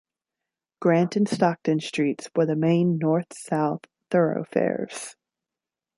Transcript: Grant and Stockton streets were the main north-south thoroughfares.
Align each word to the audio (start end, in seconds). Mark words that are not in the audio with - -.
Grant 0.79 1.15
and 1.15 1.29
Stockton 1.29 1.79
streets 1.79 2.27
were 2.35 2.47
the 2.47 2.55
main 2.55 2.97
north-south 2.97 3.81
thoroughfares. 4.09 5.15